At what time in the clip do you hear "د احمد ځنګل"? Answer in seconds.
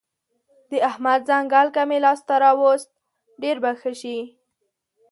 0.69-1.67